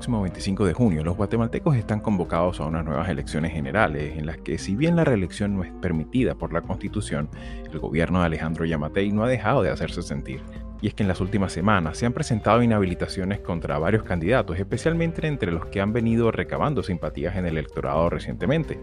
[0.00, 4.38] Próximo 25 de junio, los guatemaltecos están convocados a unas nuevas elecciones generales en las
[4.38, 7.28] que, si bien la reelección no es permitida por la Constitución,
[7.70, 10.40] el gobierno de Alejandro Yamatei no ha dejado de hacerse sentir.
[10.80, 15.26] Y es que en las últimas semanas se han presentado inhabilitaciones contra varios candidatos, especialmente
[15.26, 18.80] entre los que han venido recabando simpatías en el electorado recientemente,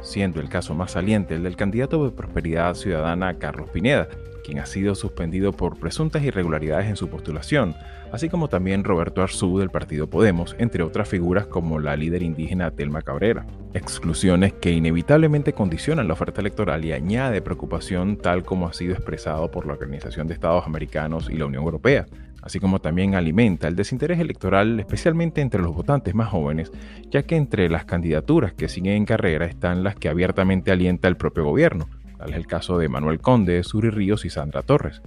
[0.00, 4.08] siendo el caso más saliente el del candidato de Prosperidad Ciudadana Carlos Pineda,
[4.44, 7.74] quien ha sido suspendido por presuntas irregularidades en su postulación,
[8.12, 12.70] así como también Roberto Arzú del partido Podemos, entre otras figuras como la líder indígena
[12.70, 13.46] Telma Cabrera.
[13.72, 19.50] Exclusiones que inevitablemente condicionan la oferta electoral y añade preocupación tal como ha sido expresado
[19.50, 22.06] por la Organización de Estados Americanos y la Unión Europea
[22.44, 26.70] así como también alimenta el desinterés electoral especialmente entre los votantes más jóvenes,
[27.10, 31.16] ya que entre las candidaturas que siguen en carrera están las que abiertamente alienta el
[31.16, 31.88] propio gobierno,
[32.24, 35.02] tal es el caso de Manuel Conde, Suri Ríos y Sandra Torres.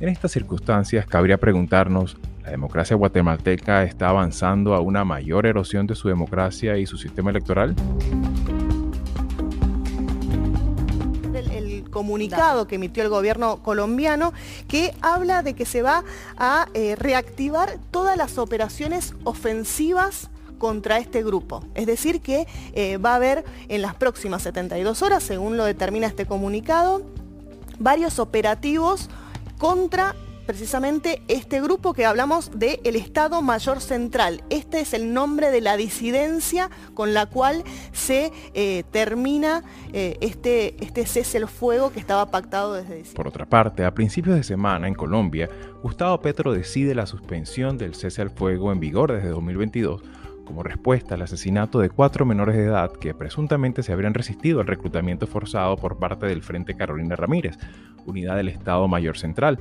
[0.00, 5.94] En estas circunstancias cabría preguntarnos, ¿la democracia guatemalteca está avanzando a una mayor erosión de
[5.94, 7.76] su democracia y su sistema electoral?
[11.32, 14.32] El comunicado que emitió el gobierno colombiano
[14.66, 16.02] que habla de que se va
[16.36, 21.62] a eh, reactivar todas las operaciones ofensivas contra este grupo.
[21.74, 26.06] Es decir, que eh, va a haber en las próximas 72 horas, según lo determina
[26.06, 27.02] este comunicado,
[27.78, 29.08] varios operativos
[29.58, 30.14] contra
[30.46, 34.42] precisamente este grupo que hablamos de el Estado Mayor Central.
[34.48, 40.82] Este es el nombre de la disidencia con la cual se eh, termina eh, este,
[40.82, 43.02] este cese el fuego que estaba pactado desde.
[43.14, 45.50] Por otra parte, a principios de semana en Colombia,
[45.82, 50.02] Gustavo Petro decide la suspensión del cese al fuego en vigor desde 2022
[50.46, 54.66] como respuesta al asesinato de cuatro menores de edad que presuntamente se habrían resistido al
[54.66, 57.58] reclutamiento forzado por parte del Frente Carolina Ramírez,
[58.06, 59.58] unidad del Estado Mayor Central,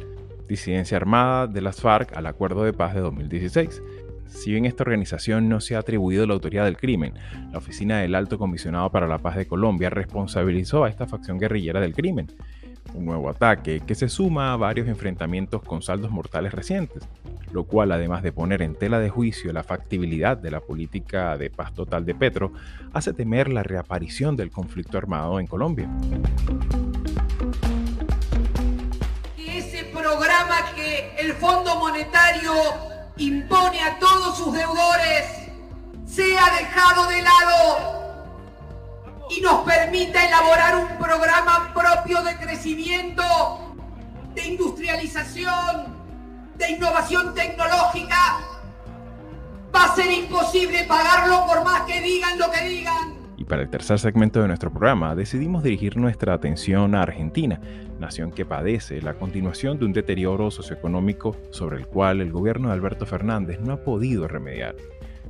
[0.47, 3.81] disidencia armada de las FARC al Acuerdo de Paz de 2016.
[4.27, 7.13] Si bien esta organización no se ha atribuido la autoría del crimen,
[7.51, 11.79] la Oficina del Alto Comisionado para la Paz de Colombia responsabilizó a esta facción guerrillera
[11.79, 12.27] del crimen.
[12.93, 17.03] Un nuevo ataque que se suma a varios enfrentamientos con saldos mortales recientes
[17.55, 21.49] lo cual además de poner en tela de juicio la factibilidad de la política de
[21.49, 22.51] paz total de Petro,
[22.91, 25.89] hace temer la reaparición del conflicto armado en Colombia.
[29.37, 32.51] Ese programa que el Fondo Monetario
[33.15, 35.23] impone a todos sus deudores
[36.05, 38.04] sea dejado de lado
[39.29, 43.23] y nos permita elaborar un programa propio de crecimiento,
[44.33, 45.95] de industrialización,
[46.57, 48.39] de innovación tecnológica,
[49.73, 53.15] va a ser imposible pagarlo por más que digan lo que digan.
[53.37, 57.59] Y para el tercer segmento de nuestro programa decidimos dirigir nuestra atención a Argentina,
[57.99, 62.75] nación que padece la continuación de un deterioro socioeconómico sobre el cual el gobierno de
[62.75, 64.75] Alberto Fernández no ha podido remediar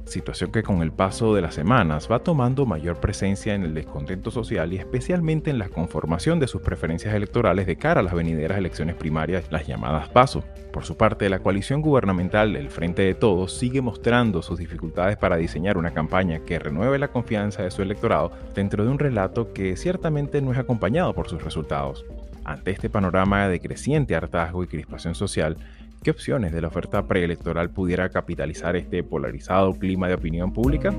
[0.06, 4.32] situación que con el paso de las semanas va tomando mayor presencia en el descontento
[4.32, 8.58] social y especialmente en la conformación de sus preferencias electorales de cara a las venideras
[8.58, 10.44] elecciones primarias, las llamadas PASO.
[10.72, 15.38] Por su parte, la coalición gubernamental El Frente de Todos sigue mostrando sus dificultades para
[15.38, 19.78] diseñar una campaña que renueve la confianza de su electorado dentro de un relato que
[19.78, 22.06] ciertamente no es acompañado por sus resultados.
[22.44, 25.58] Ante este panorama de creciente hartazgo y crispación social,
[26.06, 30.94] ¿Qué opciones de la oferta preelectoral pudiera capitalizar este polarizado clima de opinión pública?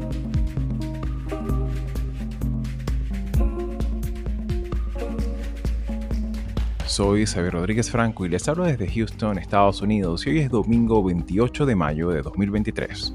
[6.87, 11.05] Soy Xavier Rodríguez Franco y les hablo desde Houston, Estados Unidos, y hoy es domingo
[11.05, 13.15] 28 de mayo de 2023.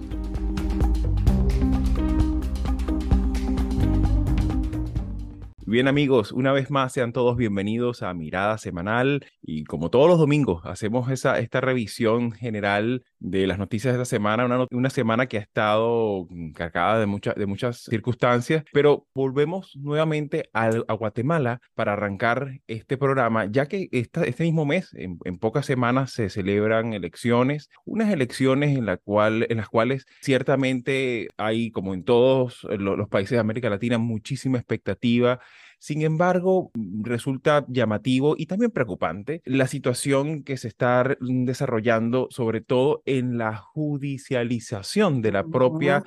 [5.71, 10.19] Bien amigos, una vez más sean todos bienvenidos a Mirada Semanal Y como todos los
[10.19, 15.27] domingos, hacemos esa, esta revisión general de las noticias de esta semana, una, una semana
[15.27, 21.93] que ha estado cargada de, muchas de muchas circunstancias, pero volvemos nuevamente a, Guatemala para
[21.93, 26.93] arrancar este programa, ya que esta, este mismo mes, en, en, pocas semanas, se celebran
[26.93, 32.97] elecciones, unas elecciones en, la cual, en las cuales ciertamente hay, como en todos los,
[32.97, 35.39] los países de América Latina, muchísima expectativa
[35.81, 43.01] sin embargo, resulta llamativo y también preocupante la situación que se está desarrollando, sobre todo
[43.07, 46.03] en la judicialización de la propia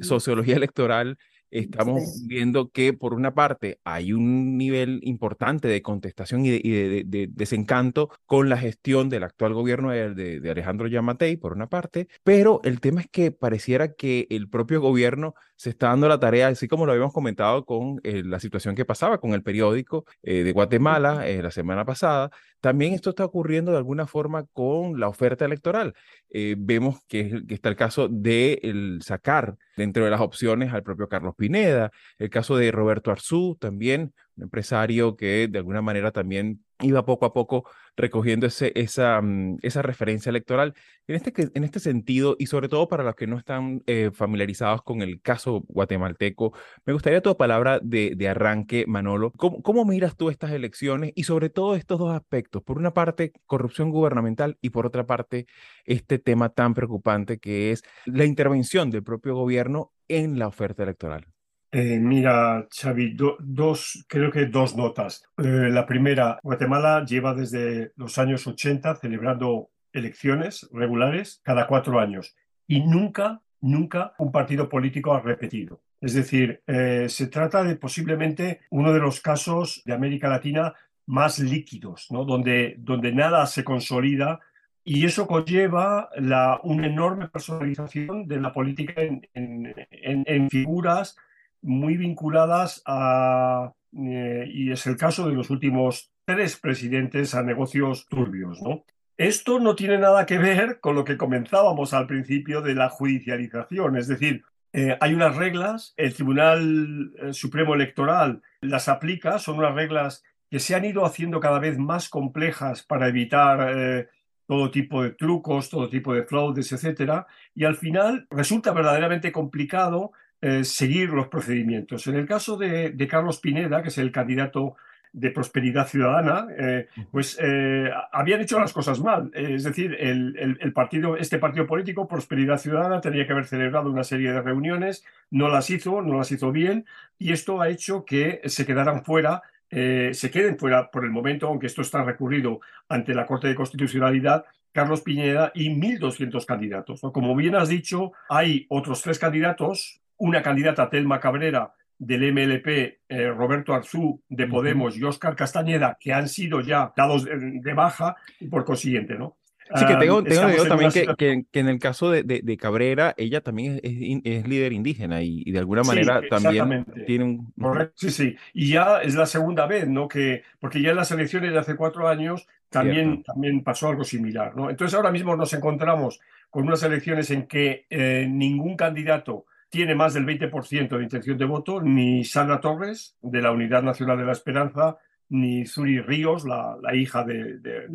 [0.00, 1.18] sociología electoral.
[1.50, 8.08] Estamos viendo que por una parte hay un nivel importante de contestación y de, desencanto
[8.24, 13.02] con la gestión del actual gobierno de, Alejandro Yamatei, por una parte, pero el tema
[13.02, 16.92] es que pareciera que el propio gobierno se está dando la tarea, así como lo
[16.92, 21.42] habíamos comentado con eh, la situación que pasaba con el periódico eh, de Guatemala eh,
[21.42, 22.30] la semana pasada,
[22.62, 25.92] también esto está ocurriendo de alguna forma con la oferta electoral.
[26.30, 31.34] vemos que, está el caso de el sacar dentro de las opciones al propio Carlos
[31.36, 37.04] Pineda, el caso de Roberto Arzú también, un empresario que de alguna manera también iba
[37.04, 37.68] poco a poco
[38.00, 40.74] recogiendo ese, esa, mm, esa referencia electoral.
[41.06, 44.82] En este, en este sentido, y sobre todo para los que no están eh, familiarizados
[44.82, 46.52] con el caso guatemalteco,
[46.86, 49.32] me gustaría tu palabra de, de arranque, Manolo.
[49.32, 52.62] ¿Cómo, ¿Cómo, miras tú estas elecciones y sobre todo estos dos aspectos?
[52.62, 55.46] Por una parte, corrupción gubernamental y por otra parte,
[55.84, 61.26] este tema tan preocupante que es la intervención del propio gobierno en la oferta electoral.
[61.72, 65.22] Eh, mira, Xavi, dos, creo que dos notas.
[65.38, 72.36] Eh, la primera, Guatemala lleva desde los años 80 celebrando elecciones regulares cada cuatro años
[72.66, 75.80] y nunca, nunca un partido político ha repetido.
[76.00, 80.74] Es decir, eh, se trata de posiblemente uno de los casos de América Latina
[81.06, 82.24] más líquidos, ¿no?
[82.24, 84.40] donde, donde nada se consolida
[84.82, 88.94] y eso conlleva la, una enorme personalización de la política
[89.34, 91.16] en, figuras
[91.62, 98.06] muy vinculadas a, eh, y es el caso de los últimos tres presidentes, a negocios
[98.08, 98.84] turbios, ¿no?
[99.16, 103.96] Esto no tiene nada que ver con lo que comenzábamos al principio de la judicialización,
[103.96, 109.74] es decir, eh, hay unas reglas, el Tribunal eh, Supremo Electoral las aplica, son unas
[109.74, 114.08] reglas que se han ido haciendo cada vez más complejas para evitar
[114.46, 120.10] todo tipo de trucos, todo tipo de fraudes, etcétera, y al final resulta verdaderamente complicado
[120.42, 122.06] eh, seguir los procedimientos.
[122.06, 124.76] En el caso de, Carlos Pineda, que es el candidato
[125.12, 129.30] de Prosperidad Ciudadana, eh, pues eh, habían hecho las cosas mal.
[129.34, 134.32] es decir, el, partido, este partido político, Prosperidad Ciudadana, tenía que haber celebrado una serie
[134.32, 136.86] de reuniones, no las hizo, no las hizo bien,
[137.18, 141.68] y esto ha hecho que se quedaran fuera se queden fuera por el momento, aunque
[141.68, 142.58] esto está recurrido
[142.88, 147.00] ante la Corte de Constitucionalidad, Carlos Pineda y 1.200 candidatos.
[147.00, 153.28] Como bien has dicho, hay otros tres candidatos una candidata, Telma Cabrera, del MLP, eh,
[153.28, 158.46] Roberto Arzú de Podemos y Óscar Castañeda, que han sido ya dados de, baja y
[158.46, 159.36] por consiguiente, ¿no?
[159.76, 163.78] Sí, que tengo, tengo también que, que, en el caso de, de, Cabrera, ella también
[163.84, 167.52] es, es líder indígena y, de alguna manera también tiene un...
[167.94, 168.36] Sí, sí.
[168.52, 170.08] Y ya es la segunda vez, ¿no?
[170.08, 174.56] Que, porque ya en las elecciones de hace cuatro años también, también pasó algo similar,
[174.56, 174.70] ¿no?
[174.70, 180.14] Entonces ahora mismo nos encontramos con unas elecciones en que eh, ningún candidato tiene más
[180.14, 184.32] del 20% de intención de voto, ni Sandra Torres, de la Unidad Nacional de la
[184.32, 187.86] Esperanza, ni Zuri Ríos, la, hija de, de,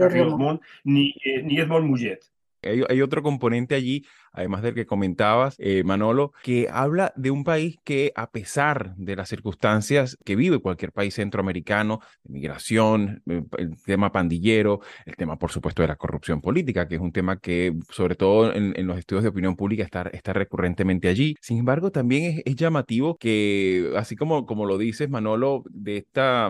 [0.86, 2.19] ni, eh, ni Edmond Mouillet.
[2.65, 4.03] Hay, otro componente allí
[4.35, 9.16] además del que comentabas, eh, Manolo, que habla de un país que a pesar de
[9.16, 15.37] las circunstancias que vive cualquier país centroamericano, de migración, eh, el tema pandillero, el tema
[15.37, 18.99] por supuesto de la corrupción política, que es un tema que sobre todo en, los
[18.99, 21.35] estudios de opinión pública está, está recurrentemente allí.
[21.42, 26.49] Sin embargo, también es, llamativo que, así como, como lo dices, Manolo, de esta,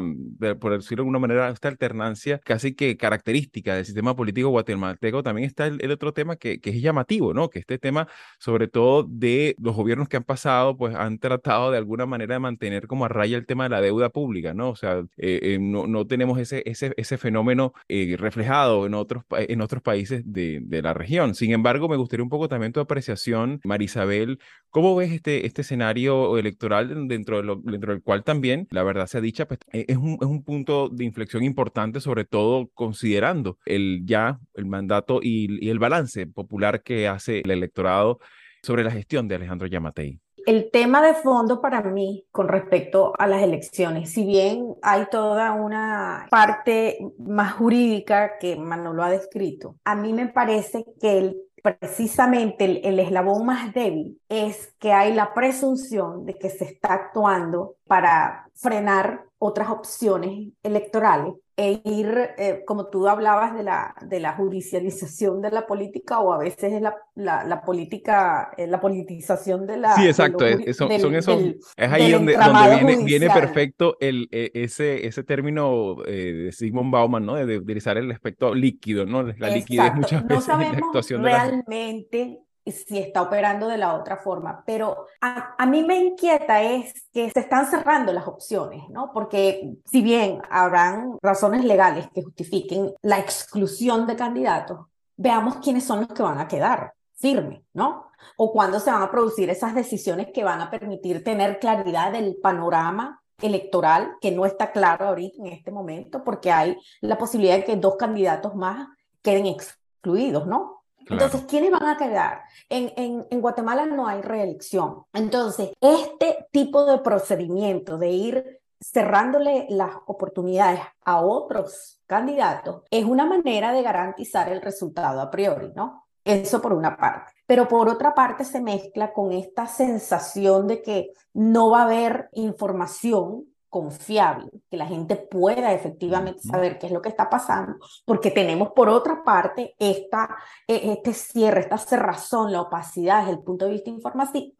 [0.60, 5.48] por decirlo de alguna manera, esta alternancia casi que característica del sistema político guatemalteco, también
[5.48, 7.50] está el, otro tema que, que es llamativo, ¿no?
[7.50, 8.08] Que este tema,
[8.40, 12.40] sobre todo de los gobiernos que han pasado, pues han tratado de alguna manera de
[12.40, 14.70] mantener como a raya el tema de la deuda pública, ¿no?
[14.70, 19.24] O sea, eh, eh, no, no, tenemos ese, ese, ese fenómeno eh, reflejado en otros,
[19.32, 21.36] en otros países de, de, la región.
[21.36, 26.38] Sin embargo, me gustaría un poco también tu apreciación, Marisabel, ¿cómo ves este, este escenario
[26.38, 30.18] electoral dentro, de lo, dentro del cual también, la verdad sea dicha, pues, es, un,
[30.22, 35.70] es un punto de inflexión importante, sobre todo considerando el ya, el mandato y, y
[35.70, 35.95] el balance
[36.34, 38.20] popular que hace la electorado
[38.62, 40.20] sobre la gestión de Alejandro Yamatei?
[40.46, 45.54] el tema de fondo para mí con respecto a las elecciones, si bien hay toda
[45.54, 51.42] una parte más jurídica que Manolo ha descrito, a mí me parece que el
[51.80, 56.94] precisamente el, el, eslabón más débil es que hay la presunción de que se está
[56.94, 64.20] actuando para frenar otras opciones electorales e ir, eh, como tú hablabas de la, de
[64.20, 69.66] la judicialización de la política o a veces es la, la, política, eh, la politización
[69.66, 69.96] de la...
[69.96, 71.42] Sí, exacto, es, son, esos,
[71.78, 76.92] es ahí donde, donde viene, viene, perfecto el, e, ese, ese término eh, de Sigmund
[76.92, 77.36] Bauman, ¿no?
[77.36, 79.24] De, utilizar el aspecto líquido, ¿no?
[79.24, 84.18] La liquidez muchas veces no sabemos la actuación realmente si está operando de la otra
[84.18, 84.64] forma.
[84.66, 89.12] Pero a, mí me inquieta es que se están cerrando las opciones, ¿no?
[89.14, 96.02] Porque si bien habrán razones legales que justifiquen la exclusión de candidatos, veamos quiénes son
[96.02, 98.08] los que van a quedar firmes, ¿no?
[98.38, 102.38] O cuándo se van a producir esas decisiones que van a permitir tener claridad del
[102.42, 107.66] panorama electoral, que no está claro ahorita en este momento, porque hay la posibilidad de
[107.66, 108.88] que dos candidatos más
[109.22, 110.85] queden excluidos, ¿no?
[111.10, 112.42] Entonces, ¿quiénes van a quedar?
[112.70, 115.04] En, en, en, Guatemala no hay reelección.
[115.14, 123.26] Entonces, este tipo de procedimiento de ir cerrándole las oportunidades a otros candidatos es una
[123.26, 126.06] manera de garantizar el resultado a priori, ¿no?
[126.24, 127.34] Eso por una parte.
[127.46, 132.30] Pero por otra parte se mezcla con esta sensación de que no va a haber
[132.34, 138.32] información confiable, que la gente pueda efectivamente saber qué es lo que está pasando, porque
[138.32, 140.34] tenemos por otra parte esta,
[140.65, 143.89] e, este cierre, esta cerrazón, la opacidad desde el punto de vista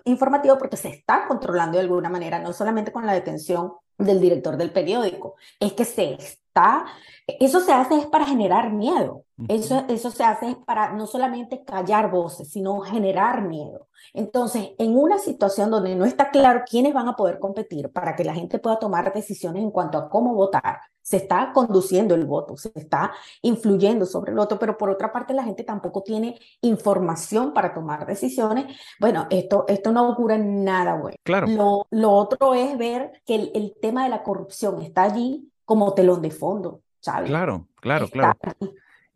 [0.03, 4.57] informativo, porque se está controlando de alguna manera, no solamente con la detención del director
[4.57, 6.84] del periódico, es que se está,
[7.25, 12.12] eso se hace es para generar miedo, eso, eso se hace para no solamente callar
[12.12, 13.88] voces, sino generar miedo.
[14.14, 18.24] Entonces, en una situación donde no está claro quiénes van a poder competir para que
[18.24, 22.58] la gente pueda tomar decisiones en cuanto a cómo votar, se está conduciendo el voto,
[22.58, 27.54] se está influyendo sobre el voto, pero por otra parte la gente tampoco tiene información
[27.54, 28.76] para tomar decisiones.
[29.00, 31.18] Bueno, esto, esto no ocurre nada bueno.
[31.24, 31.48] Claro.
[31.48, 35.94] Lo, lo otro es ver que el, el, tema de la corrupción está allí como
[35.94, 36.82] telón de fondo.
[37.06, 37.30] ¿sabes?
[37.30, 38.40] Claro, claro, claro.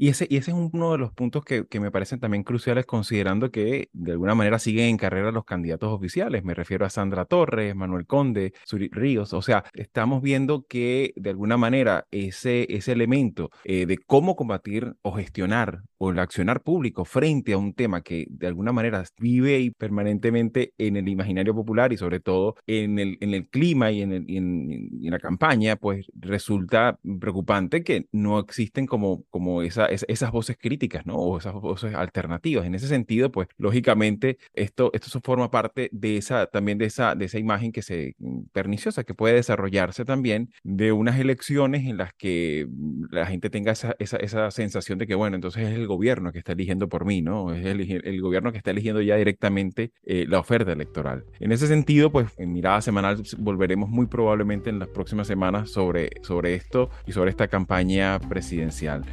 [0.02, 2.86] Y ese, y ese es uno de los puntos que, que, me parecen también cruciales
[2.86, 6.46] considerando que de alguna manera siguen en carrera los candidatos oficiales.
[6.46, 9.34] Me refiero a Sandra Torres, Manuel Conde, Suri Ríos.
[9.34, 14.96] O sea, estamos viendo que de alguna manera ese, ese elemento eh, de cómo combatir
[15.02, 19.60] o gestionar o el accionar público frente a un tema que de alguna manera vive
[19.60, 24.02] y permanentemente en el imaginario popular y sobre todo en el, en el clima y
[24.02, 29.86] en, el, en, en la campaña, pues resulta preocupante que no existen como, como esa
[29.86, 31.16] esas voces críticas, ¿no?
[31.18, 32.66] O esas voces alternativas.
[32.66, 37.26] En ese sentido, pues lógicamente esto, esto forma parte de esa, también de esa, de
[37.26, 42.14] esa imagen que se, mm, perniciosa, que puede desarrollarse también de unas elecciones en las
[42.14, 45.88] que mm, la gente tenga esa, esa, esa sensación de que, bueno, entonces es el
[45.90, 47.54] gobierno que está eligiendo por mí, ¿no?
[47.54, 51.26] Es el, el gobierno que está eligiendo ya directamente eh, la oferta electoral.
[51.40, 56.12] En ese sentido, pues en mirada semanal volveremos muy probablemente en las próximas semanas sobre,
[56.22, 59.04] sobre esto y sobre esta campaña presidencial.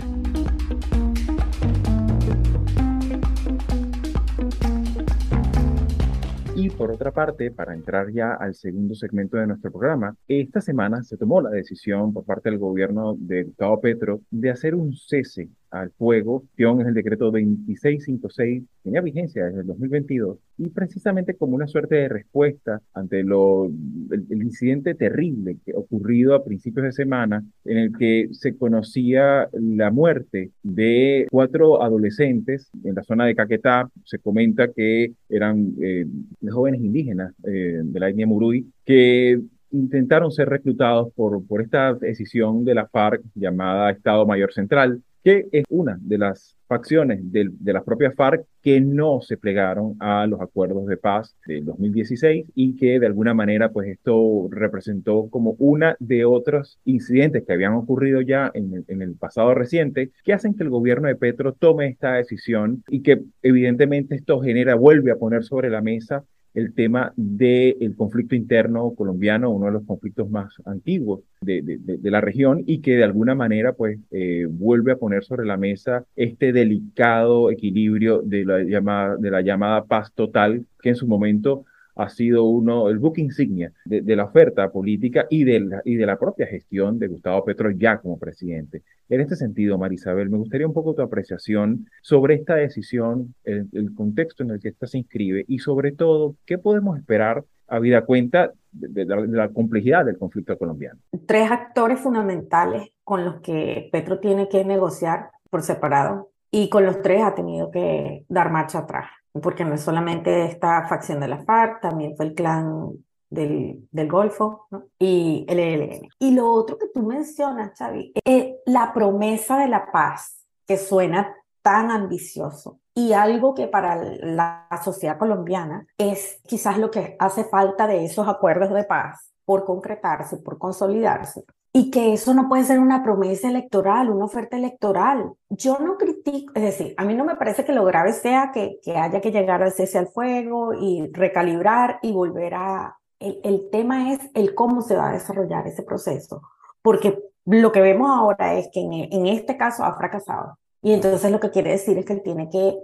[6.59, 11.03] Y por otra parte, para entrar ya al segundo segmento de nuestro programa, esta semana
[11.03, 15.51] se tomó la decisión por parte del gobierno de Gustavo Petro de hacer un cese
[15.81, 16.45] al fuego.
[16.57, 22.09] Es el decreto 2656, tenía vigencia desde el 2022 y precisamente como una suerte de
[22.09, 28.29] respuesta ante lo, el, incidente terrible que ocurrido a principios de semana en el que
[28.33, 33.91] se conocía la muerte de cuatro adolescentes en la zona de Caquetá.
[34.05, 36.07] Se comenta que eran eh,
[36.49, 39.41] jóvenes indígenas eh, de la etnia Murui que
[39.73, 45.49] intentaron ser reclutados por, por esta decisión de la FARC llamada Estado Mayor Central que
[45.51, 50.25] es una de las facciones de, de las propias FARC que no se plegaron a
[50.25, 55.57] los acuerdos de paz del 2016 y que de alguna manera pues esto representó como
[55.59, 60.33] una de otros incidentes que habían ocurrido ya en el, en el pasado reciente que
[60.33, 65.11] hacen que el gobierno de Petro tome esta decisión y que evidentemente esto genera, vuelve
[65.11, 66.25] a poner sobre la mesa
[66.57, 72.23] el tema del conflicto interno colombiano, uno de los conflictos más antiguos de, de, la
[72.23, 76.55] región y que de alguna manera pues eh, vuelve a poner sobre la mesa este
[76.55, 82.09] delicado equilibrio de la llamada, de la llamada paz total que en su momento ha
[82.09, 86.19] sido uno, el book insignia de, la oferta política y de, la, y de la
[86.19, 88.83] propia gestión de Gustavo Petro ya como presidente.
[89.09, 93.95] En este sentido, Marisabel, me gustaría un poco tu apreciación sobre esta decisión, el, el
[93.95, 98.53] contexto en el que esta se inscribe y sobre todo, ¿qué podemos esperar habida cuenta
[98.73, 101.01] de, la, complejidad del conflicto colombiano.
[101.27, 107.03] Tres actores fundamentales con los que Petro tiene que negociar por separado y con los
[107.03, 109.07] tres ha tenido que dar marcha atrás,
[109.41, 112.93] porque no es solamente esta facción de la FARC, también fue el clan
[113.31, 114.67] del, del Golfo
[114.99, 116.09] y el ELN.
[116.19, 121.35] Y lo otro que tú mencionas, Xavi, es la promesa de la paz, que suena
[121.63, 127.87] tan ambicioso y algo que para la sociedad colombiana es quizás lo que hace falta
[127.87, 131.45] de esos acuerdos de paz por concretarse, por consolidarse.
[131.79, 135.35] Y que eso no puede ser una promesa electoral, una oferta electoral.
[135.51, 138.79] Yo no critico, es decir, a mí no me parece que lo grave sea que,
[138.83, 142.97] que haya que llegar al cese al fuego y recalibrar y volver a...
[143.21, 146.41] El, el tema es el cómo se va a desarrollar ese proceso,
[146.81, 151.31] porque lo que vemos ahora es que en, en este caso ha fracasado y entonces
[151.31, 152.75] lo que quiere decir es que él tiene que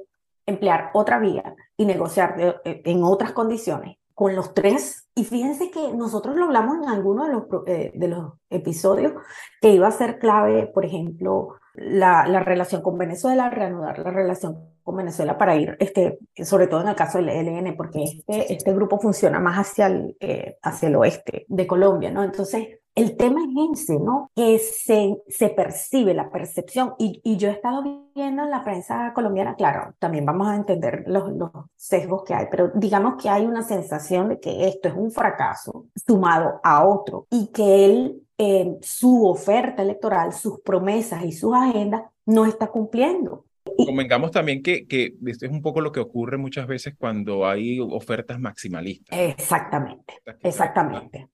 [0.44, 5.08] emplear otra vía y negociar eh, en otras condiciones con los tres.
[5.14, 9.12] Y fíjense que nosotros lo hablamos en alguno de los, eh, de los episodios
[9.60, 14.58] que iba a ser clave, por ejemplo, la, la, relación con Venezuela, reanudar la relación
[14.82, 18.74] con Venezuela para ir, este, sobre todo en el caso del ELN, porque este, este
[18.74, 22.24] grupo funciona más hacia el, eh, hacia el oeste de Colombia, ¿no?
[22.24, 24.30] Entonces, el tema es ese, ¿no?
[24.34, 27.82] Que se, se percibe la percepción, y, y, yo he estado
[28.14, 32.46] viendo en la prensa colombiana, claro, también vamos a entender los, los, sesgos que hay,
[32.50, 37.26] pero digamos que hay una sensación de que esto es un fracaso sumado a otro
[37.30, 43.46] y que él, eh, su oferta electoral, sus promesas y sus agendas no está cumpliendo.
[43.86, 47.80] Convengamos también que, que esto es un poco lo que ocurre muchas veces cuando hay
[47.80, 49.18] ofertas maximalistas.
[49.18, 51.28] Exactamente, exactamente.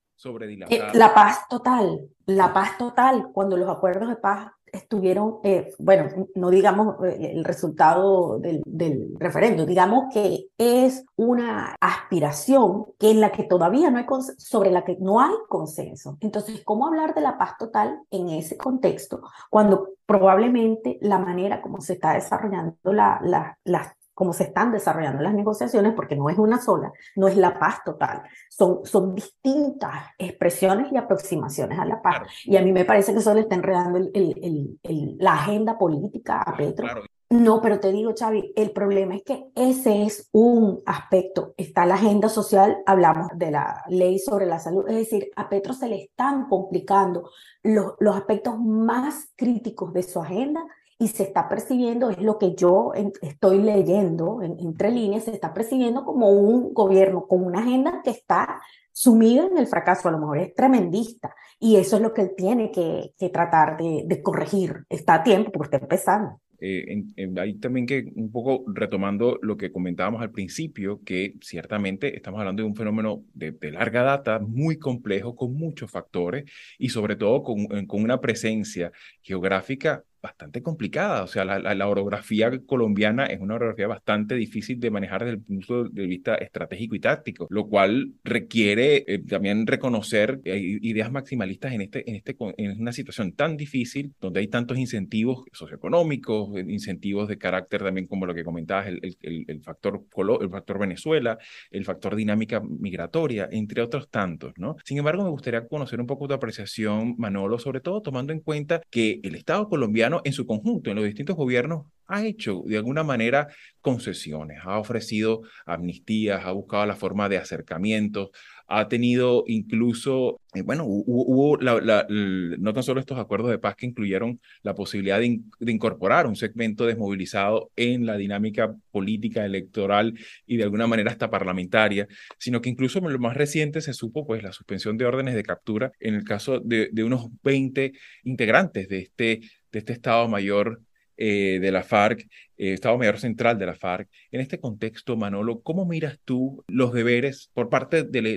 [0.69, 6.27] Eh, la paz total, la paz total, cuando los acuerdos de paz estuvieron, eh, bueno,
[6.35, 13.31] no digamos eh, el resultado del, referendo, digamos que es una aspiración que en la
[13.31, 14.05] que todavía no hay
[14.37, 16.17] sobre la que no hay consenso.
[16.19, 21.81] Entonces, ¿cómo hablar de la paz total en ese contexto cuando probablemente la manera como
[21.81, 23.19] se está desarrollando la,
[23.63, 27.57] la, cómo se están desarrollando las negociaciones, porque no es una sola, no es la
[27.57, 32.27] paz total, son, son distintas expresiones y aproximaciones a la paz.
[32.43, 35.77] Y a mí me parece que eso le está enredando el, el, el, la agenda
[35.77, 36.85] política a Petro.
[37.29, 41.53] No, pero te digo, Xavi, el problema es que ese es un aspecto.
[41.55, 45.71] Está la agenda social, hablamos de la ley sobre la salud, es decir, a Petro
[45.73, 47.29] se le están complicando
[47.63, 50.61] los, los aspectos más críticos de su agenda
[51.01, 56.03] y se está percibiendo, es lo que yo estoy leyendo entre líneas, se está percibiendo
[56.03, 60.39] como un gobierno con una agenda que está sumida en el fracaso, a lo mejor
[60.39, 64.83] es tremendista, y eso es lo que él tiene que, que tratar de, de, corregir.
[64.89, 66.41] Está a tiempo porque está empezando.
[66.61, 67.05] Eh,
[67.39, 72.61] ahí también que un poco retomando lo que comentábamos al principio, que ciertamente estamos hablando
[72.63, 76.43] de un fenómeno de, de larga data, muy complejo, con muchos factores
[76.77, 81.23] y sobre todo con, con una presencia geográfica bastante complicada.
[81.23, 85.43] O sea, la, la, orografía colombiana es una orografía bastante difícil de manejar desde el
[85.43, 91.81] punto de vista estratégico y táctico, lo cual requiere eh, también reconocer ideas maximalistas en,
[91.81, 97.37] este, en, este, en una situación tan difícil, donde hay tantos incentivos socioeconómicos, incentivos de
[97.37, 100.03] carácter también como lo que comentabas, el, el, el factor,
[100.41, 101.37] el factor Venezuela,
[101.71, 104.75] el factor dinámica migratoria, entre otros tantos, ¿no?
[104.83, 108.81] Sin embargo, me gustaría conocer un poco tu apreciación, Manolo, sobre todo tomando en cuenta
[108.89, 113.03] que el Estado colombiano en su conjunto, en los distintos gobiernos, ha hecho de alguna
[113.03, 113.47] manera
[113.81, 118.31] concesiones, ha ofrecido amnistías, ha buscado la forma de acercamientos,
[118.67, 124.39] ha tenido incluso, eh, bueno, hubo, no tan solo estos acuerdos de paz que incluyeron
[124.61, 125.41] la posibilidad de,
[125.71, 130.13] incorporar un segmento desmovilizado en la dinámica política electoral
[130.45, 134.25] y de alguna manera hasta parlamentaria, sino que incluso en lo más reciente se supo
[134.25, 137.93] pues la suspensión de órdenes de captura en el caso de, de unos 20
[138.23, 140.81] integrantes de este de este Estado Mayor
[141.21, 142.21] eh, de la FARC,
[142.55, 144.07] eh, Estado Mayor Central de la FARC.
[144.31, 148.29] En este contexto, Manolo, ¿cómo miras tú los deberes por parte de la,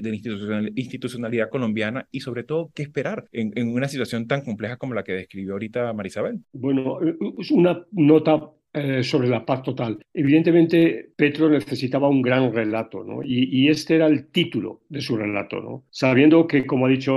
[0.74, 5.12] institucionalidad colombiana y sobre todo qué esperar en, una situación tan compleja como la que
[5.12, 6.40] describió ahorita Marisabel?
[6.52, 6.98] Bueno,
[7.38, 10.04] es una nota eh, sobre la paz total.
[10.12, 13.22] Evidentemente, Petro necesitaba un gran relato, ¿no?
[13.22, 15.84] Y, y, este era el título de su relato, ¿no?
[15.90, 17.14] Sabiendo que, como ha dicho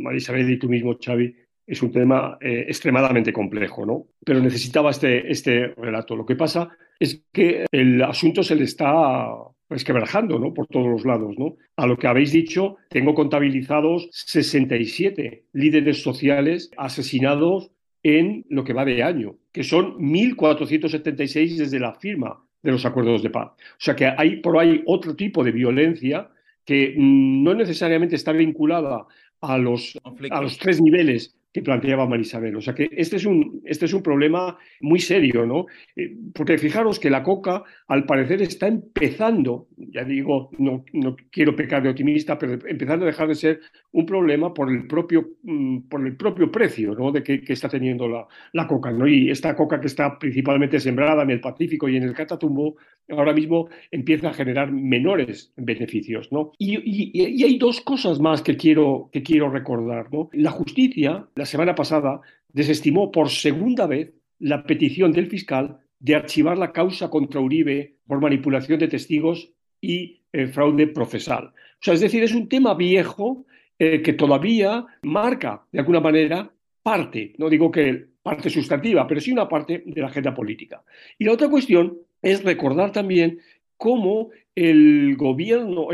[0.00, 1.34] Marisabel y tú mismo, Xavi,
[1.68, 4.06] es un tema eh, extremadamente complejo, ¿no?
[4.24, 6.16] Pero necesitaba este, este relato.
[6.16, 9.28] Lo que pasa es que el asunto se le está
[9.68, 10.54] resquebrajando ¿no?
[10.54, 11.36] por todos los lados.
[11.38, 11.56] ¿no?
[11.76, 17.70] A lo que habéis dicho, tengo contabilizados 67 líderes sociales asesinados
[18.02, 23.22] en lo que va de año, que son 1.476 desde la firma de los acuerdos
[23.22, 23.50] de paz.
[23.52, 26.30] O sea que hay por ahí otro tipo de violencia
[26.64, 29.06] que mm, no necesariamente está vinculada
[29.40, 29.98] a los,
[30.30, 32.56] a los tres niveles que planteaba Marisabel.
[32.56, 35.66] O sea que este es un, este es un problema muy serio, ¿no?
[35.96, 41.56] Eh, porque fijaros que la coca, al parecer, está empezando, ya digo, no, no quiero
[41.56, 43.60] pecar de optimista, pero empezando a dejar de ser
[43.92, 47.12] un problema por el propio, mm, por el propio precio ¿no?
[47.12, 48.90] de que, está teniendo la, la, coca.
[48.90, 49.06] ¿no?
[49.08, 52.76] Y esta coca que está principalmente sembrada en el Pacífico y en el Catatumbo,
[53.08, 56.30] ahora mismo empieza a generar menores beneficios.
[56.32, 56.52] ¿no?
[56.58, 60.12] Y, hay dos cosas más que quiero, que quiero recordar.
[60.12, 60.30] ¿no?
[60.32, 62.20] La justicia la semana pasada
[62.52, 68.20] desestimó por segunda vez la petición del fiscal de archivar la causa contra Uribe por
[68.20, 71.46] manipulación de testigos y eh, fraude procesal.
[71.46, 73.46] O sea, es decir, es un tema viejo
[73.78, 76.50] eh, que todavía marca, de alguna manera,
[76.82, 80.82] parte, no digo que parte sustantiva, pero sí una parte de la agenda política.
[81.18, 83.40] Y la otra cuestión es recordar también
[83.76, 85.88] cómo el gobierno,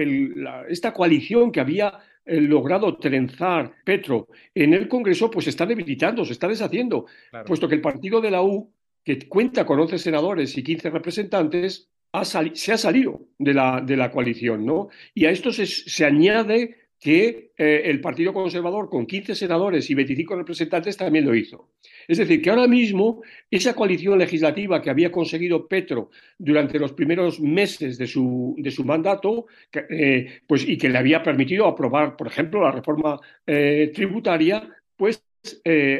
[0.68, 6.32] esta coalición que había logrado trenzar Petro en el Congreso, pues se está debilitando, se
[6.32, 7.06] está deshaciendo,
[7.46, 8.72] puesto que el partido de la U,
[9.04, 11.90] que cuenta con 11 senadores y 15 representantes,
[12.54, 14.88] se ha salido de la, de la coalición, ¿no?
[15.14, 19.94] Y a esto se, se añade que eh, el Partido Conservador, con 15 senadores y
[19.94, 21.68] 25 representantes, también lo hizo.
[22.08, 27.40] Es decir, que ahora mismo esa coalición legislativa que había conseguido Petro durante los primeros
[27.40, 29.44] meses de su, de su mandato,
[29.90, 35.22] eh, pues, y que le había permitido aprobar, por ejemplo, la reforma eh, tributaria, pues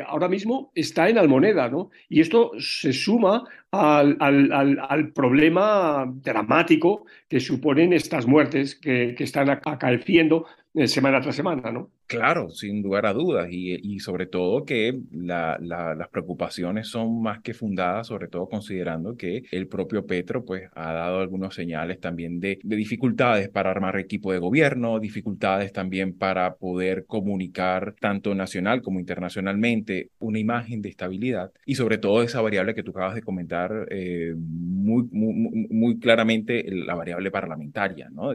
[0.07, 1.90] ahora mismo está en Almoneda, ¿no?
[2.09, 9.51] Y esto se suma al, al, problema dramático que suponen estas muertes que, que están
[9.51, 11.91] acaeciendo eh, semana tras semana, ¿no?
[12.07, 18.09] Claro, sin lugar a dudas, y, sobre todo que las preocupaciones son más que fundadas,
[18.09, 23.49] sobre todo considerando que el propio Petro pues, ha dado algunos señales también de, dificultades
[23.49, 30.39] para armar equipo de gobierno, dificultades también para poder comunicar tanto nacional como internacionalmente una
[30.39, 35.05] imagen de estabilidad y sobre todo esa variable que tú acabas de comentar eh, muy,
[35.11, 38.33] muy, muy claramente, la variable parlamentaria, ¿no?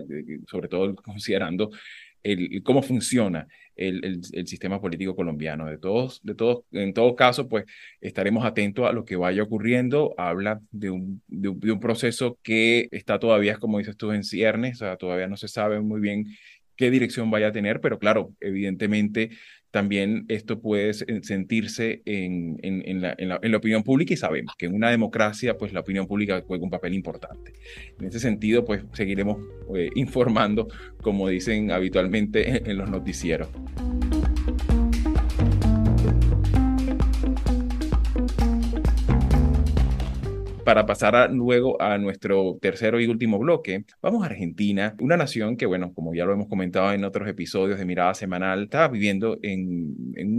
[0.48, 1.70] sobre todo considerando
[2.24, 5.66] el, cómo funciona el, el, sistema político colombiano.
[5.66, 7.66] De todos, de todos, en todo caso, pues
[8.02, 10.14] estaremos atentos a lo que vaya ocurriendo.
[10.18, 14.86] Habla de un, de un, proceso que está todavía, como dices tú, en ciernes, o
[14.86, 16.26] sea, todavía no se sabe muy bien
[16.76, 19.32] qué dirección vaya a tener, pero claro, evidentemente
[19.72, 24.74] también esto puede sentirse en, en, la, en, la, opinión pública y sabemos que en
[24.74, 27.54] una democracia pues la opinión pública juega un papel importante.
[28.00, 29.38] En ese sentido pues seguiremos
[29.76, 30.68] eh, informando
[31.02, 33.50] como dicen habitualmente en los noticieros.
[40.70, 45.66] Para pasar luego a nuestro tercero y último bloque, vamos a Argentina, una nación que,
[45.66, 49.96] bueno, como ya lo hemos comentado en otros episodios de Mirada Semanal, está viviendo en,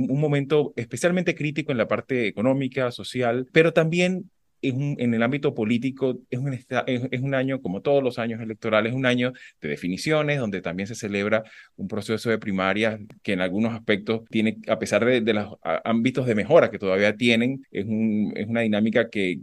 [0.08, 4.30] un momento especialmente crítico en la parte económica, social, pero también
[4.62, 9.68] en el ámbito político es un, año, como todos los años electorales, un año de
[9.68, 11.42] definiciones, donde también se celebra
[11.74, 16.36] un proceso de primarias que en algunos aspectos tiene, a pesar de, los ámbitos de
[16.36, 19.40] mejora que todavía tienen, es, un, es una dinámica que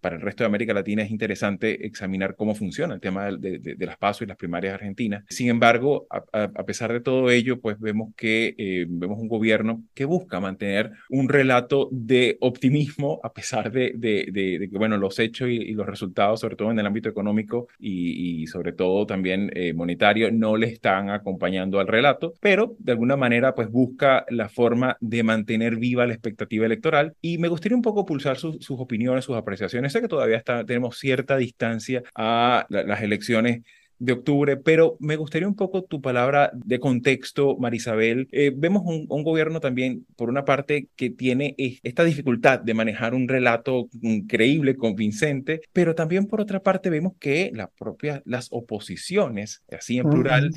[0.00, 3.96] para el resto de América Latina es interesante examinar cómo funciona el tema de, las
[3.96, 5.24] pasos y las primarias argentinas.
[5.28, 10.04] Sin embargo, a, pesar de todo ello, pues vemos que eh, vemos un gobierno que
[10.04, 15.86] busca mantener un relato de optimismo a pesar de, que, bueno, los hechos y, los
[15.86, 20.66] resultados, sobre todo en el ámbito económico y, sobre todo también eh, monetario, no le
[20.66, 26.06] están acompañando al relato, pero de alguna manera pues busca la forma de mantener viva
[26.06, 30.08] la expectativa electoral y me gustaría un poco pulsar sus opiniones, sus apreciaciones sé que
[30.08, 33.62] todavía está, tenemos cierta distancia a las elecciones
[34.00, 38.28] de octubre, pero me gustaría un poco tu palabra de contexto, Marisabel.
[38.32, 43.28] Eh, vemos un, gobierno también, por una parte, que tiene esta dificultad de manejar un
[43.28, 49.98] relato increíble, convincente, pero también por otra parte vemos que las propias, las oposiciones, así
[49.98, 50.50] en plural,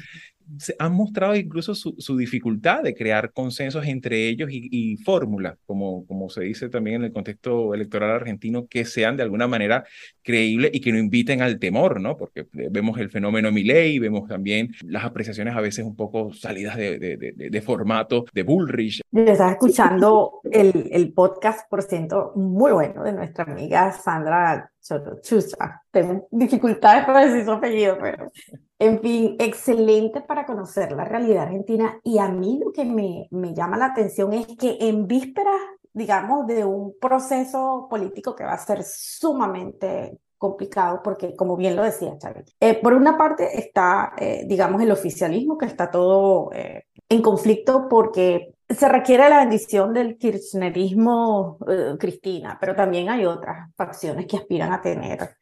[0.80, 6.42] han mostrado incluso su, dificultad de crear consensos entre ellos y, fórmulas, como, como se
[6.42, 9.84] dice también en el contexto electoral argentino, que sean de alguna manera
[10.22, 12.18] creíbles y que no inviten al temor, ¿no?
[12.18, 17.00] Porque vemos el fenómeno Milley, vemos también las apreciaciones a veces un poco salidas de,
[17.00, 19.02] de, de, formato de Bullrich.
[19.12, 24.73] Yo estaba escuchando el, el podcast, por ciento, muy bueno de nuestra amiga Sandra
[25.22, 28.32] Chucha, tengo dificultades para decir su apellido, pero
[28.80, 32.00] en fin, excelente para conocer la realidad argentina.
[32.04, 35.56] Y a mí lo que me, me llama la atención es que en vísperas,
[35.94, 41.84] digamos, de un proceso político que va a ser sumamente complicado porque, como bien lo
[41.84, 46.84] decía Chávez, eh, por una parte está, eh, digamos, el oficialismo que está todo eh,
[47.08, 51.58] en conflicto porque se requiere la bendición del kirchnerismo
[52.00, 55.36] Cristina, pero también hay otras facciones que aspiran a tener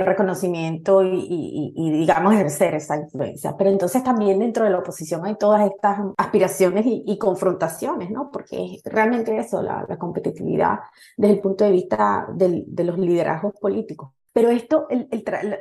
[0.00, 3.56] reconocimiento y, y, digamos, ejercer esa influencia.
[3.56, 8.30] Pero entonces también dentro de la oposición hay todas estas aspiraciones y, confrontaciones, ¿no?
[8.30, 10.78] Porque es realmente eso, la, la competitividad
[11.16, 14.10] desde el punto de vista de los liderazgos políticos.
[14.32, 15.08] Pero esto, el,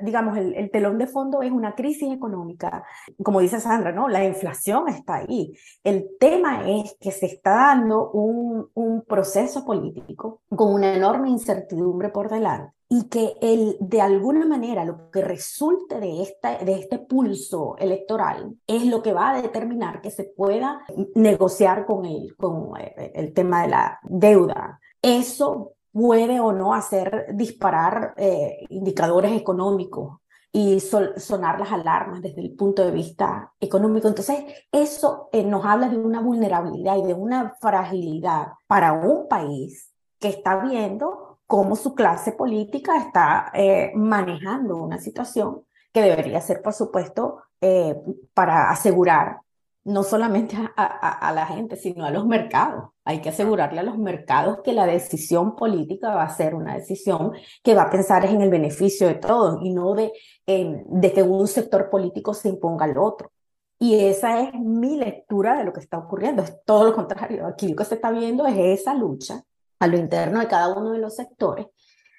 [0.02, 2.84] digamos, el, telón de fondo es una crisis económica.
[3.22, 4.08] Como dice Sandra, ¿no?
[4.08, 5.54] La inflación está ahí.
[5.84, 12.10] El tema es que se está dando un, un proceso político con una enorme incertidumbre
[12.10, 17.00] por delante y que el, de alguna manera lo que resulte de, esta, de este
[17.00, 20.82] pulso electoral es lo que va a determinar que se pueda
[21.16, 24.82] negociar con el, con eh, el tema de la deuda.
[25.02, 30.20] Eso puede o no hacer disparar eh, indicadores económicos
[30.54, 34.08] y sonar las alarmas desde el punto de vista económico.
[34.08, 39.94] Entonces, eso eh, nos habla de una vulnerabilidad y de una fragilidad para un país
[40.20, 46.62] que está viendo cómo su clase política está eh, manejando una situación que debería ser,
[46.62, 47.44] por supuesto,
[48.34, 49.42] para asegurar
[49.84, 52.91] no solamente a, la gente, sino a los mercados.
[53.12, 57.34] Hay que asegurarle a los mercados que la decisión política va a ser una decisión
[57.62, 60.14] que va a pensar en el beneficio de todos y no de,
[60.48, 63.34] de que un sector político se imponga al otro.
[63.78, 66.42] Y esa es mi lectura de lo que está ocurriendo.
[66.42, 67.46] Es todo lo contrario.
[67.46, 69.44] Aquí lo que se está viendo es esa lucha
[69.80, 71.66] a lo interno de cada uno de los sectores,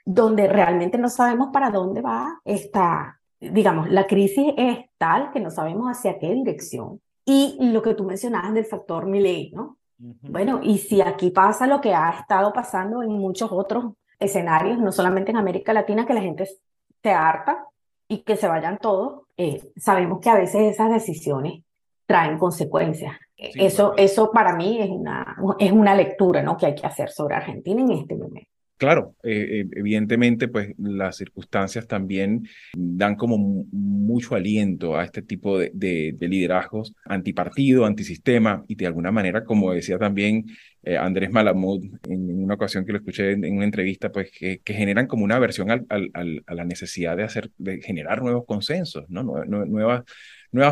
[0.05, 5.51] donde realmente no sabemos para dónde va esta, digamos, la crisis es tal que no
[5.51, 9.79] sabemos hacia qué dirección y lo que tú mencionabas del factor Milley, ¿no?
[10.23, 14.91] Bueno, y si aquí pasa lo que ha estado pasando en muchos otros escenarios, no
[14.91, 16.49] solamente en América Latina, que la gente
[17.03, 17.65] se harta
[18.09, 21.63] y que se vayan todos, eh, sabemos que a veces esas decisiones
[22.07, 23.17] traen consecuencias.
[23.37, 26.57] eso, eso para mí es una, es una lectura ¿no?
[26.57, 28.53] que hay que hacer sobre Argentina en este momento
[28.83, 33.39] claro, eh, evidentemente, pues las circunstancias también dan como
[33.71, 39.99] mucho aliento a este tipo de, liderazgos antipartido, antisistema y de alguna manera, como decía
[39.99, 40.47] también
[40.83, 45.07] eh, Andrés Malamud en una ocasión que lo escuché en, una entrevista, pues que, generan
[45.07, 49.23] como una aversión a la necesidad de hacer, de generar nuevos consensos, ¿no?
[49.45, 50.03] nuevas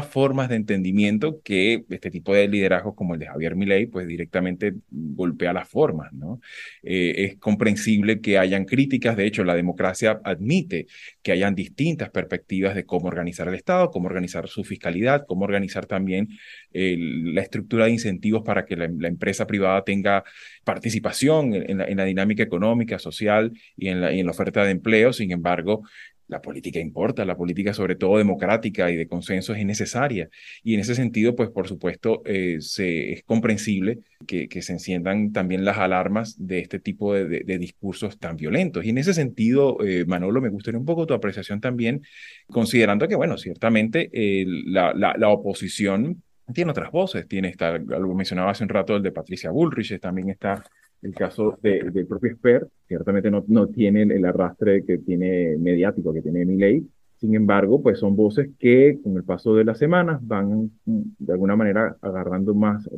[0.06, 4.74] formas de entendimiento que este tipo de liderazgos como el de Javier Milei, pues directamente
[4.90, 6.40] golpea las formas, ¿no?
[6.82, 10.86] Eh, es comprensible que hayan críticas, de hecho la democracia admite
[11.22, 15.86] que hayan distintas perspectivas de cómo organizar el Estado, cómo organizar su fiscalidad, cómo organizar
[15.86, 16.28] también
[16.72, 20.24] la estructura de incentivos para que la, empresa privada tenga
[20.64, 25.12] participación en, la, dinámica económica, social y en la, y en la oferta de empleo.
[25.12, 25.82] Sin embargo,
[26.30, 30.30] la política importa, la política sobre todo democrática y de consenso es necesaria.
[30.62, 35.64] Y en ese sentido, pues por supuesto, eh, se, es comprensible que, se enciendan también
[35.64, 38.84] las alarmas de este tipo de, discursos tan violentos.
[38.84, 42.02] Y en ese sentido, eh, Manolo, me gustaría un poco tu apreciación también,
[42.48, 48.64] considerando que, bueno, ciertamente eh, la oposición tiene otras voces, tiene esta, algo mencionaba hace
[48.64, 50.64] un rato el de Patricia Bullrich, también está
[51.02, 56.12] el caso de, del propio Esper, ciertamente no, no tiene el arrastre que tiene mediático,
[56.12, 56.86] que tiene ley.
[57.16, 61.54] Sin embargo, pues son voces que con el paso de las semanas van de alguna
[61.54, 62.88] manera agarrando más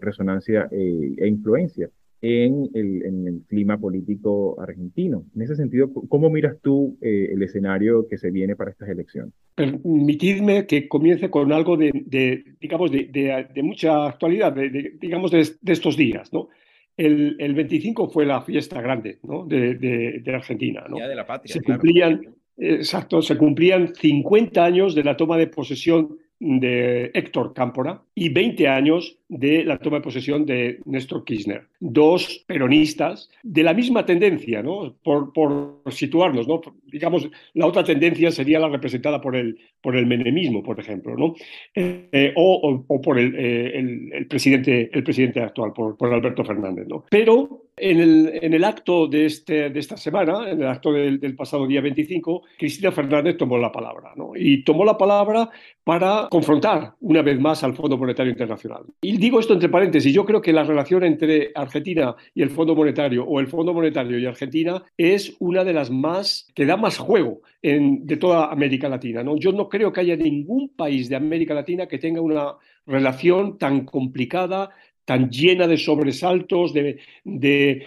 [0.00, 1.90] resonancia eh, e influencia
[2.22, 5.24] en el, en el, clima político argentino.
[5.34, 9.34] En ese sentido, ¿cómo miras tú eh, el escenario que se viene para estas elecciones?
[9.56, 13.06] Permitidme que comience con algo de, de digamos, de,
[13.52, 14.54] de, mucha actualidad,
[15.00, 16.48] digamos, de, estos días, ¿no?
[16.96, 19.44] El, el 25 fue la fiesta grande ¿no?
[19.46, 20.84] de, de, Argentina.
[20.88, 20.96] ¿no?
[20.96, 21.54] de la patria.
[21.54, 28.02] Se cumplían, exacto, se cumplían 50 años de la toma de posesión de Héctor Cámpora
[28.14, 31.66] y 20 años de la toma de posesión de Néstor Kirchner.
[31.80, 34.94] Dos peronistas de la misma tendencia, ¿no?
[35.02, 36.60] Por, por situarnos, ¿no?
[36.86, 41.34] Digamos, la otra tendencia sería la representada por el, por el menemismo, por ejemplo, ¿no?
[41.74, 46.44] Eh, o, o, por el, eh, el, el, presidente, el presidente actual, por, por Alberto
[46.44, 47.06] Fernández, ¿no?
[47.10, 51.18] Pero en el, en el acto de, este, de esta semana, en el acto del,
[51.18, 54.32] del pasado día 25, Cristina Fernández tomó la palabra, ¿no?
[54.36, 55.48] Y tomó la palabra
[55.84, 58.84] para confrontar una vez más al Fondo Monetario Internacional.
[59.22, 63.24] Digo esto entre paréntesis, yo creo que la relación entre Argentina y el Fondo Monetario
[63.24, 67.40] o el Fondo Monetario y Argentina es una de las más que da más juego
[67.62, 69.22] en, de toda América Latina.
[69.22, 69.36] ¿no?
[69.36, 73.84] Yo no creo que haya ningún país de América Latina que tenga una relación tan
[73.84, 74.70] complicada,
[75.04, 77.00] tan llena de sobresaltos, de,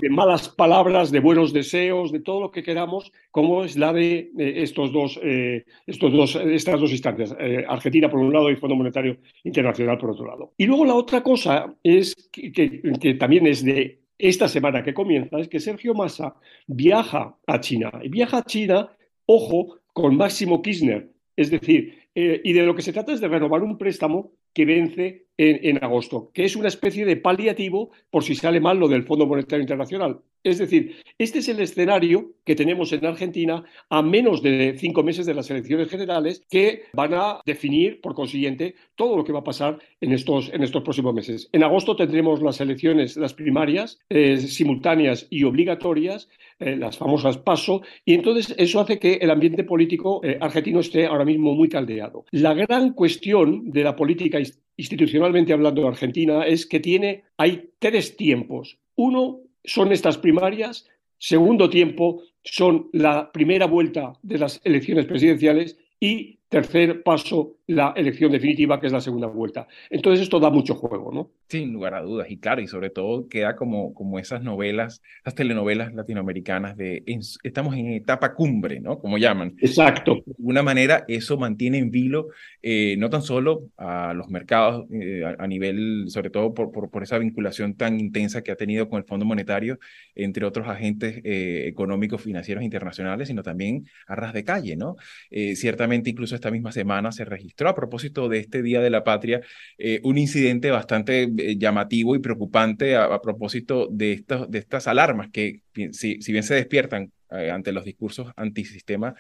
[0.10, 4.92] malas palabras, de buenos deseos, de todo lo que queramos, como es la de estos
[4.92, 9.18] dos, eh, estos dos, estas dos instancias, eh, Argentina por un lado y Fondo Monetario
[9.44, 10.54] Internacional por otro lado.
[10.58, 15.48] Y luego la otra cosa es que, también es de esta semana que comienza, es
[15.48, 16.36] que Sergio Massa
[16.68, 17.92] viaja a China.
[18.04, 18.90] Y viaja a China,
[19.26, 21.10] ojo, con Máximo Kirchner.
[21.36, 24.66] Es decir, eh, y de lo que se trata es de renovar un préstamo que
[24.66, 29.04] vence en, agosto, que es una especie de paliativo por si sale mal lo del
[29.04, 30.20] Fondo Monetario Internacional.
[30.44, 35.26] Es decir, este es el escenario que tenemos en Argentina a menos de cinco meses
[35.26, 39.44] de las elecciones generales que van a definir, por consiguiente, todo lo que va a
[39.44, 41.50] pasar en estos, en estos próximos meses.
[41.52, 47.82] En agosto tendremos las elecciones, las primarias, eh, simultáneas y obligatorias, eh, las famosas PASO,
[48.06, 52.26] y entonces eso hace que el ambiente político argentino esté ahora mismo muy caldeado.
[52.32, 54.38] La gran cuestión de la política
[54.78, 58.78] institucionalmente hablando Argentina es que tiene, hay tres tiempos.
[58.96, 66.40] Uno son estas primarias, segundo tiempo son la primera vuelta de las elecciones presidenciales y
[66.50, 69.68] tercer paso, la elección definitiva, que es la segunda vuelta.
[69.90, 71.32] Entonces esto da mucho juego, ¿no?
[71.48, 75.36] Sin lugar a dudas, y claro, y sobre todo queda como, como esas novelas, esas
[75.36, 77.04] telenovelas latinoamericanas de
[77.44, 78.98] estamos en etapa cumbre, ¿no?
[78.98, 79.56] Como llaman.
[79.60, 80.24] Exacto.
[80.26, 82.30] De alguna manera eso mantiene en vilo
[82.64, 87.20] eh, no tan solo a los mercados eh, a, nivel, sobre todo por, por, esa
[87.20, 89.78] vinculación tan intensa que ha tenido con el Fondo Monetario,
[90.16, 94.96] entre otros agentes eh, económicos, financieros internacionales, sino también a ras de calle, ¿no?
[95.56, 99.42] ciertamente incluso esta misma semana se registró a propósito de este Día de la Patria
[100.04, 106.18] un incidente bastante eh, llamativo y preocupante a, propósito de, de estas alarmas que, si,
[106.28, 109.16] bien se despiertan eh, ante los discursos antisistema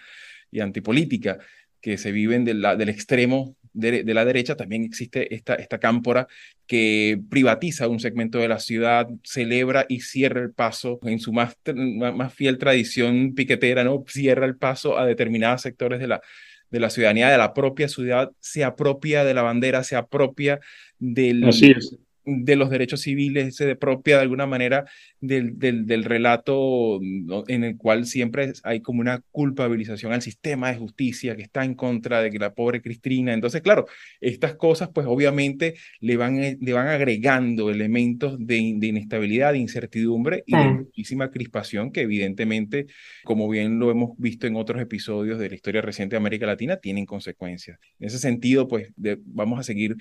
[0.51, 1.39] y antipolítica
[1.81, 6.27] que se viven del, del extremo de, de, la derecha, también existe esta, esta cámpora
[6.65, 11.57] que privatiza un segmento de la ciudad, celebra y cierra el paso en su más,
[11.75, 14.03] más fiel tradición piquetera, ¿no?
[14.07, 16.21] Cierra el paso a determinados sectores de la,
[16.71, 20.59] de la ciudadanía, de la propia ciudad, se apropia de la bandera, se apropia
[20.97, 24.85] del, Así es de los derechos civiles, se propia de alguna manera
[25.21, 26.99] del, del, del, relato
[27.47, 31.75] en el cual siempre hay como una culpabilización al sistema de justicia que está en
[31.75, 33.33] contra de que la pobre Cristina.
[33.33, 33.85] Entonces, claro,
[34.21, 40.43] estas cosas pues obviamente le van, eh, le van agregando elementos de, inestabilidad, de incertidumbre
[40.45, 42.87] y de muchísima crispación que evidentemente,
[43.23, 46.77] como bien lo hemos visto en otros episodios de la historia reciente de América Latina,
[46.77, 47.79] tienen consecuencias.
[47.99, 48.91] En ese sentido, pues
[49.25, 49.95] vamos a seguir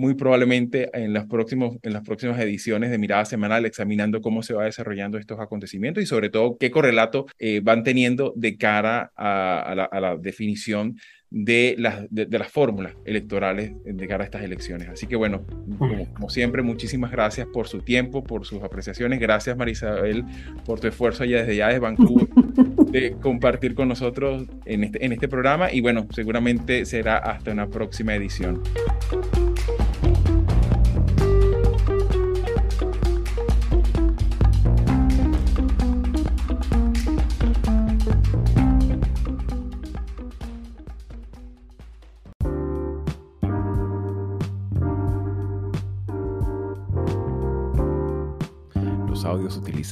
[0.00, 4.54] muy probablemente en, los próximos, en las próximas ediciones de Mirada Semanal examinando cómo se
[4.54, 9.74] va desarrollando estos acontecimientos y sobre todo qué correlato eh, van teniendo de cara a,
[9.74, 10.96] la, definición
[11.28, 14.88] de las, de, las fórmulas electorales de cara a estas elecciones.
[14.88, 15.44] Así que bueno,
[15.78, 19.20] como, siempre, muchísimas gracias por su tiempo, por sus apreciaciones.
[19.20, 20.24] Gracias Marisabel
[20.64, 22.26] por tu esfuerzo allá desde ya de Vancouver
[22.90, 27.68] de compartir con nosotros en este, en este programa y bueno, seguramente será hasta una
[27.68, 28.62] próxima edición.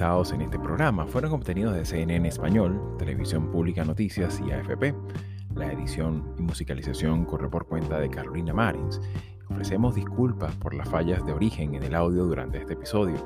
[0.03, 4.95] Audios utilizados en este programa fueron obtenidos de CNN Español, Televisión Pública Noticias y AFP.
[5.55, 9.01] La edición y musicalización corre por cuenta de Carolina Marins.
[9.49, 13.17] Ofrecemos disculpas por las fallas de origen en el audio durante este episodio.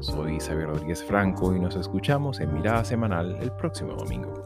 [0.00, 4.43] Soy Xavier Rodríguez Franco y nos escuchamos en Mirada Semanal el próximo domingo.